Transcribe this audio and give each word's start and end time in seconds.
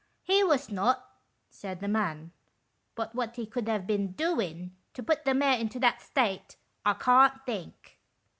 "He 0.23 0.43
was 0.43 0.71
not," 0.71 1.07
said 1.51 1.79
the 1.79 1.87
man, 1.87 2.31
"but 2.95 3.13
what 3.13 3.35
he 3.35 3.45
could 3.45 3.67
have 3.67 3.85
been 3.85 4.13
doin' 4.13 4.75
to 4.95 5.03
put 5.03 5.25
the 5.25 5.35
mare 5.35 5.59
into 5.59 5.79
that 5.79 6.01
state, 6.01 6.55
I 6.83 6.95
can't 6.95 7.45
think." 7.45 7.99